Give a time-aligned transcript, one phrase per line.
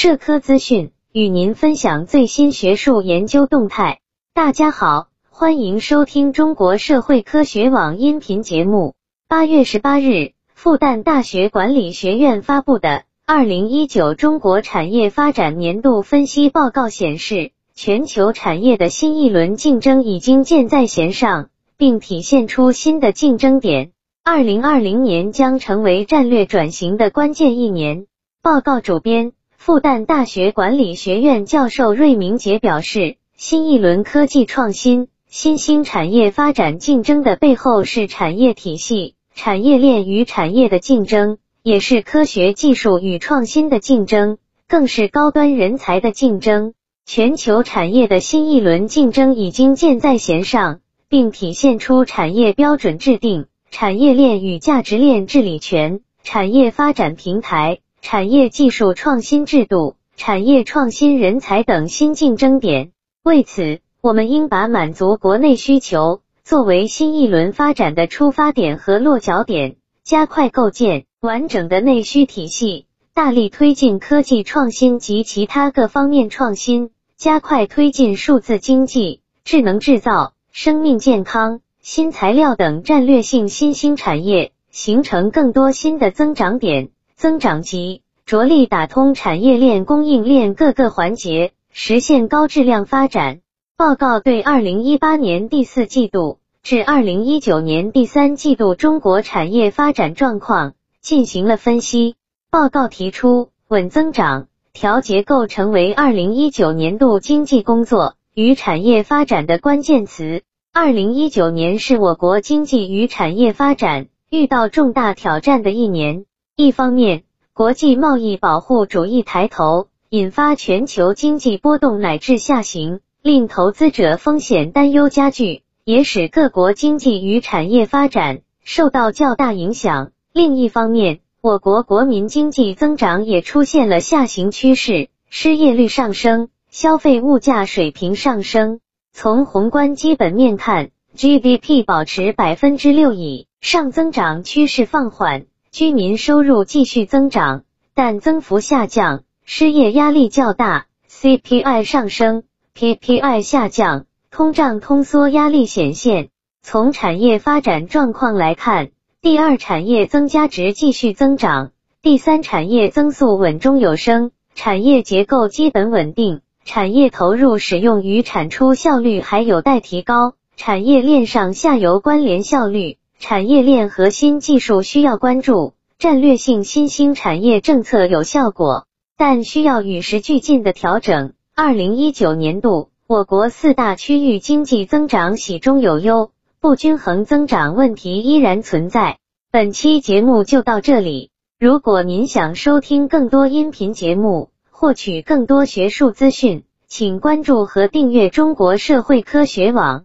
[0.00, 3.98] 社科资讯，与您分享最新学术研究动态。
[4.32, 8.94] 大家好，欢迎收听中国社会科学网音频节目。
[9.26, 12.88] 八月十八日，复旦大学管理学院发布的
[13.26, 23.90] 《二零一九中国产业发展年度分析报告》显示，全球产业的新一轮竞争已经箭在弦上，并体现出新的竞争点。
[24.22, 28.06] 二零二零年将成为战略转型的关键一年。
[28.40, 29.32] 报告主编、
[29.68, 46.72] 复旦大学管理学院教授芮明杰表示，新一轮科技创新、新兴产业发展竞争的背后是产业体系、产业链与产业的竞争，也是科学技术与创新的竞争，更是高端人才的竞争。
[47.04, 50.80] 全球产业的新一轮竞争已经箭在弦上，
[51.10, 53.46] 并体现出产业标准制定。
[53.70, 62.92] 产业链与价值链治理权、产业发展平台、产业技术创新制度、产业创新人才等新竞争点。
[63.22, 81.60] 为此，我们应把满足国内需求作为新一轮发展的出发点和落脚点，加快构建完整的内需体系，大力推进科技创新及其他各方面创新，加快推进数字经济、智能制造、生命健康。
[81.80, 93.40] 新材料等战略性新兴产业形成更多新的增长点、增长极，着力打通产业链供应链各个环节，实现高质量发展。
[93.76, 102.14] 报告对二零一八年第四季度至二零一九年第三季度中国产业发展状况进行了分析。
[102.52, 110.42] 报告提出，稳增长、调结构成为二零一九年度经济工作与产业发展的关键词。
[110.72, 116.26] 二零一九年是我国经济与产业发展遇到重大挑战的一年。
[116.60, 130.10] 一方面，国际贸易保护主义抬头，引发全球经济波动乃至下行，令投资者风险担忧加剧，也使各国经济与产业发展受到较大影响。
[130.32, 138.80] 另一方面，我国国民经济增长也出现了下行趋势，失业率上升，消费物价水平上升。
[139.12, 145.46] 从宏观基本面看，GDP 保持百分之六以上增长趋势放缓，
[145.78, 147.62] 居民收入继续增长，
[147.94, 152.42] 但增幅下降，失业压力较大，CPI 上升
[152.74, 156.30] ，PPI 下降，通胀通缩压力显现。
[156.64, 158.90] 从产业发展状况来看，
[159.22, 161.70] 第二产业增加值继续增长，
[162.02, 166.40] 第三产业增速稳中有升，产业结构基本稳定。
[166.64, 178.86] 产业投入使用与产出效率还有待提高，产业链上下游关联效率、产业链核心技术需要关注，战略性新兴产业政策有效果，
[179.16, 181.32] 但需要与时俱进的调整。
[181.56, 186.30] 二零一九年度，我国四大区域经济增长喜中有忧，
[186.60, 189.18] 不均衡增长问题依然存在。
[189.50, 194.50] 本期节目就到这里，如果您想收听更多音频节目。
[194.70, 200.04] 获取更多学术资讯，请关注和订阅中国社会科学网。